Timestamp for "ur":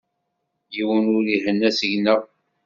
1.17-1.25